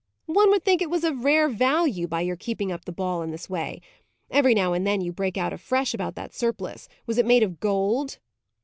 "One 0.25 0.49
would 0.49 0.65
think 0.65 0.81
it 0.81 0.89
was 0.89 1.03
of 1.03 1.23
rare 1.23 1.47
value, 1.47 2.07
by 2.07 2.21
your 2.21 2.35
keeping 2.35 2.71
up 2.71 2.85
the 2.85 2.91
ball 2.91 3.21
in 3.21 3.29
this 3.29 3.47
way. 3.51 3.81
Every 4.31 4.55
now 4.55 4.73
and 4.73 4.87
then 4.87 5.01
you 5.01 5.11
break 5.13 5.37
out 5.37 5.53
afresh 5.53 5.93
about 5.93 6.15
that 6.15 6.33
surplice. 6.33 6.89
Was 7.05 7.19
it 7.19 7.25
made 7.27 7.43
of 7.43 7.59
gold?" 7.59 8.17